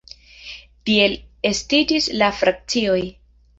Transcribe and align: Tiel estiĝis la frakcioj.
Tiel 0.89 1.13
estiĝis 1.51 2.09
la 2.25 2.33
frakcioj. 2.41 3.01